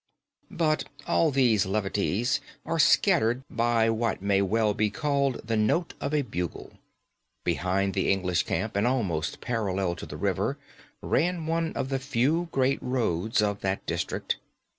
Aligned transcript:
"But 0.49 0.85
all 1.05 1.29
these 1.29 1.67
levities 1.67 2.41
are 2.65 2.79
scattered 2.79 3.43
by 3.51 3.87
what 3.91 4.19
may 4.19 4.41
well 4.41 4.73
be 4.73 4.89
called 4.89 5.39
the 5.45 5.55
note 5.55 5.93
of 6.01 6.11
a 6.11 6.23
bugle. 6.23 6.73
Behind 7.43 7.93
the 7.93 8.11
English 8.11 8.41
camp 8.47 8.75
and 8.75 8.87
almost 8.87 9.41
parallel 9.41 9.95
to 9.97 10.07
the 10.07 10.17
river 10.17 10.57
ran 11.03 11.45
one 11.45 11.71
of 11.73 11.89
the 11.89 11.99
few 11.99 12.49
great 12.51 12.81
roads 12.81 13.43
of 13.43 13.59
that 13.61 13.85
district. 13.85 14.37